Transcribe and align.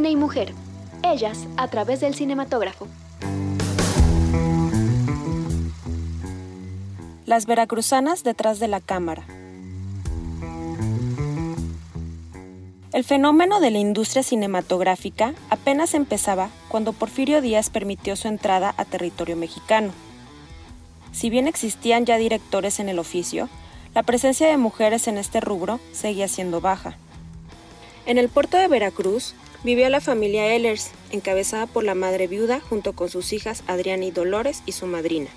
Cine 0.00 0.12
y 0.12 0.16
Mujer. 0.16 0.54
Ellas 1.02 1.46
a 1.58 1.68
través 1.68 2.00
del 2.00 2.14
cinematógrafo. 2.14 2.88
Las 7.26 7.44
veracruzanas 7.44 8.24
detrás 8.24 8.60
de 8.60 8.68
la 8.68 8.80
cámara. 8.80 9.26
El 12.94 13.04
fenómeno 13.04 13.60
de 13.60 13.70
la 13.70 13.78
industria 13.78 14.22
cinematográfica 14.22 15.34
apenas 15.50 15.92
empezaba 15.92 16.48
cuando 16.68 16.94
Porfirio 16.94 17.42
Díaz 17.42 17.68
permitió 17.68 18.16
su 18.16 18.26
entrada 18.26 18.74
a 18.78 18.86
territorio 18.86 19.36
mexicano. 19.36 19.92
Si 21.12 21.28
bien 21.28 21.46
existían 21.46 22.06
ya 22.06 22.16
directores 22.16 22.80
en 22.80 22.88
el 22.88 22.98
oficio, 22.98 23.50
la 23.94 24.02
presencia 24.02 24.48
de 24.48 24.56
mujeres 24.56 25.08
en 25.08 25.18
este 25.18 25.42
rubro 25.42 25.78
seguía 25.92 26.26
siendo 26.26 26.62
baja. 26.62 26.96
En 28.06 28.16
el 28.16 28.30
puerto 28.30 28.56
de 28.56 28.66
Veracruz 28.66 29.34
vivió 29.64 29.88
la 29.88 30.00
familia 30.00 30.54
Ehlers, 30.54 30.90
encabezada 31.10 31.66
por 31.66 31.84
la 31.84 31.94
madre 31.94 32.26
viuda 32.26 32.60
junto 32.60 32.92
con 32.94 33.08
sus 33.08 33.32
hijas 33.32 33.62
Adriana 33.66 34.04
y 34.04 34.10
Dolores 34.10 34.62
y 34.66 34.72
su 34.72 34.86
madrina. 34.86 35.28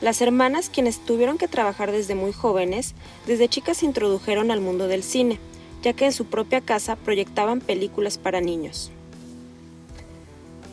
Las 0.00 0.20
hermanas, 0.20 0.70
quienes 0.70 1.04
tuvieron 1.04 1.38
que 1.38 1.48
trabajar 1.48 1.90
desde 1.90 2.14
muy 2.14 2.32
jóvenes, 2.32 2.94
desde 3.26 3.48
chicas 3.48 3.78
se 3.78 3.86
introdujeron 3.86 4.50
al 4.50 4.60
mundo 4.60 4.86
del 4.86 5.02
cine, 5.02 5.40
ya 5.82 5.92
que 5.92 6.06
en 6.06 6.12
su 6.12 6.26
propia 6.26 6.60
casa 6.60 6.96
proyectaban 6.96 7.60
películas 7.60 8.18
para 8.18 8.40
niños. 8.40 8.92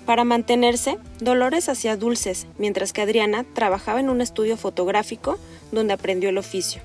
Para 0.05 0.23
mantenerse, 0.23 0.99
Dolores 1.19 1.67
hacía 1.67 1.97
dulces, 1.97 2.45
mientras 2.59 2.93
que 2.93 3.01
Adriana 3.01 3.43
trabajaba 3.53 3.99
en 3.99 4.09
un 4.09 4.21
estudio 4.21 4.55
fotográfico 4.55 5.39
donde 5.71 5.93
aprendió 5.93 6.29
el 6.29 6.37
oficio. 6.37 6.83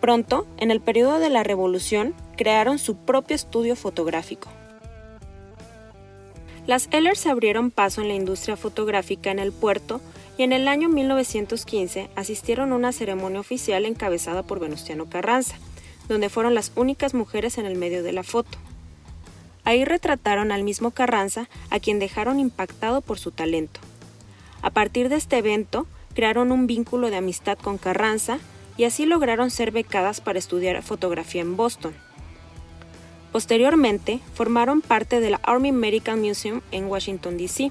Pronto, 0.00 0.46
en 0.58 0.70
el 0.70 0.80
periodo 0.80 1.18
de 1.18 1.30
la 1.30 1.42
Revolución, 1.42 2.14
crearon 2.36 2.78
su 2.78 2.96
propio 2.96 3.34
estudio 3.34 3.76
fotográfico. 3.76 4.48
Las 6.66 6.88
Ehlers 6.90 7.26
abrieron 7.26 7.70
paso 7.70 8.02
en 8.02 8.08
la 8.08 8.14
industria 8.14 8.56
fotográfica 8.56 9.30
en 9.30 9.38
el 9.38 9.52
puerto 9.52 10.00
y 10.36 10.42
en 10.42 10.52
el 10.52 10.68
año 10.68 10.88
1915 10.88 12.10
asistieron 12.16 12.72
a 12.72 12.76
una 12.76 12.92
ceremonia 12.92 13.40
oficial 13.40 13.84
encabezada 13.86 14.42
por 14.42 14.58
Venustiano 14.58 15.06
Carranza, 15.06 15.56
donde 16.08 16.28
fueron 16.28 16.54
las 16.54 16.72
únicas 16.74 17.14
mujeres 17.14 17.58
en 17.58 17.66
el 17.66 17.76
medio 17.76 18.02
de 18.02 18.12
la 18.12 18.22
foto. 18.22 18.58
Ahí 19.64 19.84
retrataron 19.84 20.52
al 20.52 20.62
mismo 20.62 20.90
Carranza, 20.90 21.48
a 21.70 21.80
quien 21.80 21.98
dejaron 21.98 22.38
impactado 22.38 23.00
por 23.00 23.18
su 23.18 23.30
talento. 23.30 23.80
A 24.62 24.70
partir 24.70 25.08
de 25.08 25.16
este 25.16 25.38
evento, 25.38 25.86
crearon 26.14 26.52
un 26.52 26.66
vínculo 26.66 27.10
de 27.10 27.16
amistad 27.16 27.58
con 27.58 27.78
Carranza 27.78 28.38
y 28.76 28.84
así 28.84 29.06
lograron 29.06 29.50
ser 29.50 29.70
becadas 29.70 30.20
para 30.20 30.38
estudiar 30.38 30.82
fotografía 30.82 31.42
en 31.42 31.56
Boston. 31.56 31.94
Posteriormente, 33.36 34.20
formaron 34.32 34.80
parte 34.80 35.20
de 35.20 35.28
la 35.28 35.40
Army 35.42 35.70
Medical 35.70 36.16
Museum 36.16 36.62
en 36.72 36.86
Washington, 36.86 37.36
D.C., 37.36 37.70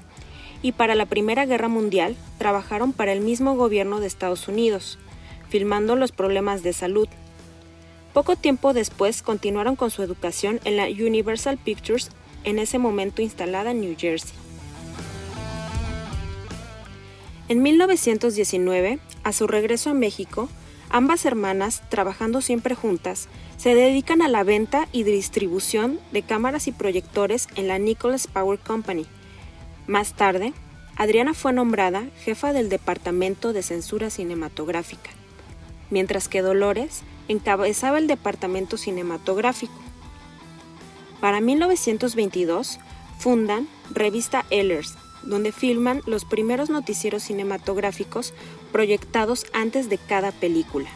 y 0.62 0.70
para 0.70 0.94
la 0.94 1.06
Primera 1.06 1.44
Guerra 1.44 1.66
Mundial 1.66 2.14
trabajaron 2.38 2.92
para 2.92 3.12
el 3.12 3.20
mismo 3.20 3.56
gobierno 3.56 3.98
de 3.98 4.06
Estados 4.06 4.46
Unidos, 4.46 4.96
filmando 5.48 5.96
los 5.96 6.12
problemas 6.12 6.62
de 6.62 6.72
salud. 6.72 7.08
Poco 8.14 8.36
tiempo 8.36 8.74
después 8.74 9.22
continuaron 9.22 9.74
con 9.74 9.90
su 9.90 10.04
educación 10.04 10.60
en 10.62 10.76
la 10.76 10.84
Universal 10.84 11.58
Pictures, 11.58 12.10
en 12.44 12.60
ese 12.60 12.78
momento 12.78 13.20
instalada 13.20 13.72
en 13.72 13.80
New 13.80 13.96
Jersey. 13.98 14.36
En 17.48 17.60
1919, 17.60 19.00
a 19.24 19.32
su 19.32 19.48
regreso 19.48 19.90
a 19.90 19.94
México, 19.94 20.48
ambas 20.90 21.24
hermanas, 21.24 21.82
trabajando 21.88 22.40
siempre 22.40 22.74
juntas, 22.74 23.28
se 23.56 23.74
dedican 23.74 24.22
a 24.22 24.28
la 24.28 24.44
venta 24.44 24.88
y 24.92 25.02
distribución 25.02 25.98
de 26.12 26.22
cámaras 26.22 26.66
y 26.68 26.72
proyectores 26.72 27.48
en 27.56 27.68
la 27.68 27.78
Nicholas 27.78 28.26
Power 28.26 28.58
Company, 28.58 29.06
más 29.86 30.14
tarde, 30.14 30.52
Adriana 30.96 31.32
fue 31.32 31.52
nombrada 31.52 32.06
jefa 32.24 32.52
del 32.52 32.68
Departamento 32.68 33.52
de 33.52 33.62
Censura 33.62 34.10
Cinematográfica, 34.10 35.10
mientras 35.90 36.26
que 36.26 36.42
Dolores 36.42 37.02
encabezaba 37.28 37.98
el 37.98 38.08
Departamento 38.08 38.78
Cinematográfico. 38.78 39.78
Para 41.20 41.40
1922 41.40 42.80
fundan 43.18 43.68
Revista 43.90 44.44
Ehlers, 44.50 44.96
donde 45.26 45.52
filman 45.52 46.02
los 46.06 46.24
primeros 46.24 46.70
noticieros 46.70 47.24
cinematográficos 47.24 48.32
proyectados 48.72 49.46
antes 49.52 49.88
de 49.88 49.98
cada 49.98 50.32
película. 50.32 50.88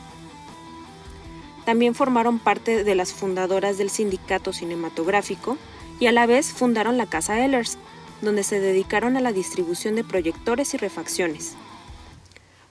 También 1.64 1.94
formaron 1.94 2.38
parte 2.38 2.84
de 2.84 2.94
las 2.94 3.12
fundadoras 3.12 3.78
del 3.78 3.90
Sindicato 3.90 4.52
Cinematográfico 4.52 5.56
y 6.00 6.06
a 6.06 6.12
la 6.12 6.26
vez 6.26 6.52
fundaron 6.52 6.96
la 6.96 7.06
Casa 7.06 7.44
Ehlers, 7.44 7.78
donde 8.22 8.42
se 8.42 8.60
dedicaron 8.60 9.16
a 9.16 9.20
la 9.20 9.32
distribución 9.32 9.94
de 9.94 10.04
proyectores 10.04 10.74
y 10.74 10.78
refacciones. 10.78 11.56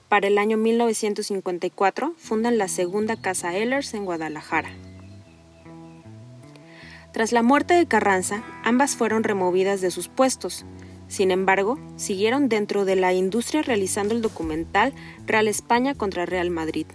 Para 0.09 0.27
el 0.27 0.39
año 0.39 0.57
1954 0.57 2.15
fundan 2.17 2.57
la 2.57 2.67
segunda 2.67 3.15
Casa 3.15 3.55
Ehlers 3.55 3.93
en 3.93 4.05
Guadalajara. 4.05 4.71
Tras 7.11 7.31
la 7.31 7.43
muerte 7.43 7.73
de 7.73 7.87
Carranza, 7.87 8.43
ambas 8.63 8.95
fueron 8.95 9.23
removidas 9.23 9.81
de 9.81 9.91
sus 9.91 10.07
puestos. 10.07 10.65
Sin 11.09 11.31
embargo, 11.31 11.77
siguieron 11.97 12.47
dentro 12.47 12.85
de 12.85 12.95
la 12.95 13.13
industria 13.13 13.63
realizando 13.63 14.13
el 14.13 14.21
documental 14.21 14.93
Real 15.25 15.47
España 15.47 15.95
contra 15.95 16.25
Real 16.25 16.51
Madrid. 16.51 16.85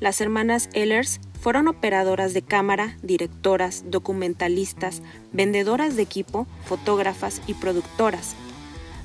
Las 0.00 0.20
hermanas 0.20 0.68
Ehlers 0.74 1.20
fueron 1.40 1.68
operadoras 1.68 2.34
de 2.34 2.42
cámara, 2.42 2.98
directoras, 3.02 3.84
documentalistas, 3.86 5.02
vendedoras 5.32 5.94
de 5.94 6.02
equipo, 6.02 6.48
fotógrafas 6.64 7.40
y 7.46 7.54
productoras. 7.54 8.34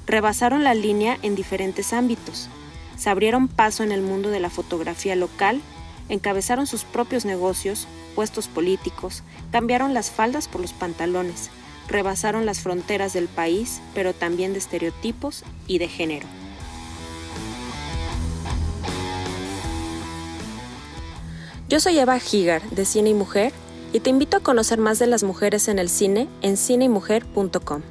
Rebasaron 0.07 0.63
la 0.63 0.73
línea 0.73 1.19
en 1.21 1.35
diferentes 1.35 1.94
ámbitos. 1.94 2.50
Se 2.97 3.11
abrieron 3.11 3.47
paso 3.47 3.83
en 3.83 3.91
el 3.91 4.01
mundo 4.01 4.31
de 4.31 4.39
la 4.39 4.50
fotografía 4.50 5.16
local, 5.16 5.61
encabezaron 6.09 6.66
sus 6.66 6.85
propios 6.85 7.23
negocios, 7.23 7.88
puestos 8.16 8.47
políticos, 8.47 9.21
cambiaron 9.51 9.94
las 9.94 10.09
faldas 10.09 10.47
por 10.47 10.59
los 10.59 10.73
pantalones, 10.73 11.51
rebasaron 11.89 12.45
las 12.45 12.61
fronteras 12.61 13.13
del 13.13 13.27
país, 13.27 13.81
pero 13.94 14.13
también 14.13 14.53
de 14.53 14.59
estereotipos 14.59 15.44
y 15.67 15.79
de 15.79 15.88
género. 15.88 16.27
Yo 21.67 21.79
soy 21.79 22.00
Eva 22.00 22.17
Higar 22.17 22.67
de 22.72 22.85
Cine 22.85 23.11
y 23.11 23.13
Mujer 23.13 23.53
y 23.94 24.00
te 24.00 24.09
invito 24.09 24.38
a 24.38 24.39
conocer 24.39 24.79
más 24.79 24.97
de 24.97 25.07
las 25.07 25.23
mujeres 25.23 25.67
en 25.67 25.77
el 25.77 25.89
cine 25.89 26.27
en 26.41 26.57
cineymujer.com. 26.57 27.81